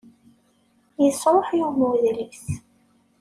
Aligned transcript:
Yesṛuḥ 1.03 1.47
yiwen 1.57 1.79
n 1.87 1.87
udlis. 1.89 2.43